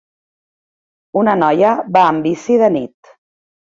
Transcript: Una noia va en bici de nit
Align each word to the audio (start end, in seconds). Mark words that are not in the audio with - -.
Una 1.23 1.37
noia 1.43 1.77
va 1.99 2.09
en 2.11 2.25
bici 2.29 2.61
de 2.67 2.75
nit 2.81 3.17